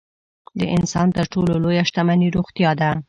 د 0.59 0.61
انسان 0.75 1.07
تر 1.17 1.25
ټولو 1.33 1.53
لویه 1.63 1.83
شتمني 1.89 2.27
روغتیا 2.37 2.71
ده. 2.79 2.91